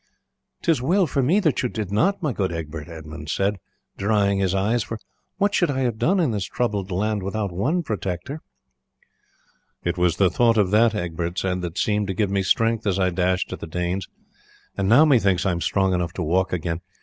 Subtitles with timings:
[0.63, 3.57] "'Tis well for me that you did not, my good Egbert," Edmund said,
[3.97, 4.97] drying his eyes, "for
[5.37, 8.41] what should I have done in this troubled land without one protector?"
[9.83, 12.97] "It was the thought of that," Egbert said, "that seemed to give me strength as
[12.97, 14.07] I dashed at the Danes.
[14.75, 16.81] And now, methinks, I am strong enough to walk again.